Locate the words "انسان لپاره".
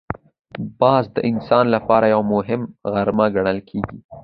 1.31-2.05